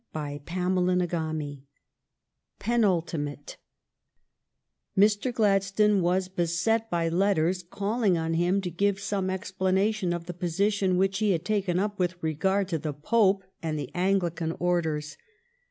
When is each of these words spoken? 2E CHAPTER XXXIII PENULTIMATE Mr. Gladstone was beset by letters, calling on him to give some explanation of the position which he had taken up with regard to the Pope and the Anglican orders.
2E 0.15 0.41
CHAPTER 0.47 1.05
XXXIII 1.05 1.63
PENULTIMATE 2.57 3.57
Mr. 4.97 5.31
Gladstone 5.31 6.01
was 6.01 6.27
beset 6.27 6.89
by 6.89 7.07
letters, 7.07 7.61
calling 7.61 8.17
on 8.17 8.33
him 8.33 8.61
to 8.61 8.71
give 8.71 8.99
some 8.99 9.29
explanation 9.29 10.11
of 10.11 10.25
the 10.25 10.33
position 10.33 10.97
which 10.97 11.19
he 11.19 11.33
had 11.33 11.45
taken 11.45 11.77
up 11.77 11.99
with 11.99 12.15
regard 12.23 12.67
to 12.69 12.79
the 12.79 12.93
Pope 12.93 13.43
and 13.61 13.77
the 13.77 13.91
Anglican 13.93 14.53
orders. 14.57 15.17